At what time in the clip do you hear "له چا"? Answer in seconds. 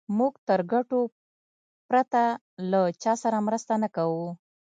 2.71-3.13